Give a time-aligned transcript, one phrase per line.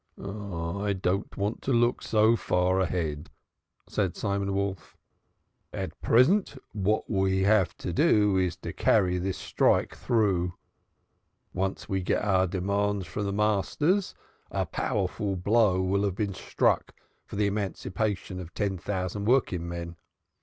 [0.17, 3.29] "I don't want to look so far ahead,"
[3.87, 4.97] said Simon Wolf.
[5.71, 10.55] "At present, what we have to do is to carry this strike through.
[11.53, 14.15] Once we get our demands from the masters
[14.49, 16.95] a powerful blow will have been struck
[17.27, 19.97] for the emancipation of ten thousand working men.